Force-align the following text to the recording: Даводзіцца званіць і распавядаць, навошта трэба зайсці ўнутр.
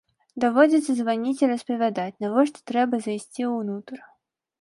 Даводзіцца 0.43 0.93
званіць 0.99 1.43
і 1.43 1.49
распавядаць, 1.51 2.13
навошта 2.25 2.65
трэба 2.71 2.95
зайсці 3.05 3.41
ўнутр. 3.59 3.97